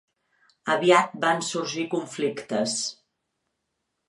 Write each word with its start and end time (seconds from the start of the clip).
Aviat 0.75 1.13
van 1.25 1.43
sorgir 1.49 1.85
conflictes. 1.93 2.75